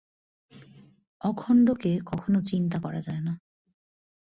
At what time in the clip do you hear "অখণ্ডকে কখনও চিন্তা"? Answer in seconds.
1.21-2.77